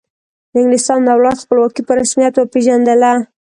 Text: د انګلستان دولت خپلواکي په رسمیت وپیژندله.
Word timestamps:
د 0.51 0.53
انګلستان 0.61 0.99
دولت 1.09 1.37
خپلواکي 1.43 1.81
په 1.87 1.93
رسمیت 2.01 2.33
وپیژندله. 2.35 3.11